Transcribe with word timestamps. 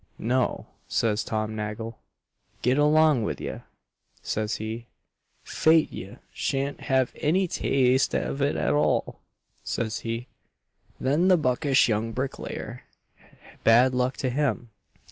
'No,' 0.17 0.65
says 0.87 1.23
Tom 1.23 1.55
Nagle, 1.55 1.99
'get 2.63 2.79
along 2.79 3.21
wid 3.21 3.39
ye,' 3.39 3.61
says 4.23 4.55
he 4.55 4.87
'fait 5.43 5.91
ye 5.91 6.17
sha'n't 6.33 6.79
have 6.79 7.11
any 7.17 7.47
taaste 7.47 8.15
of 8.15 8.41
it 8.41 8.55
at 8.55 8.73
all,' 8.73 9.19
says 9.63 9.99
he. 9.99 10.25
Then 10.99 11.27
the 11.27 11.37
buckish 11.37 11.87
young 11.87 12.13
bricklayer, 12.13 12.81
bad 13.63 13.93
luck 13.93 14.17
to 14.17 14.31
him! 14.31 14.71